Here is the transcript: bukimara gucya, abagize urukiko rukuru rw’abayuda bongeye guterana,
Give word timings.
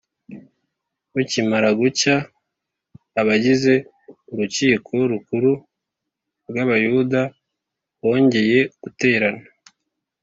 bukimara 1.13 1.69
gucya, 1.79 2.15
abagize 3.19 3.73
urukiko 4.31 4.93
rukuru 5.11 5.51
rw’abayuda 6.49 7.21
bongeye 8.01 8.59
guterana, 8.83 9.45